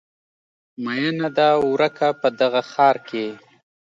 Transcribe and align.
میینه 0.83 1.29
ده 1.37 1.49
ورکه 1.71 2.07
په 2.21 2.27
دغه 2.39 2.61
ښار 2.71 2.95
کې 3.07 3.25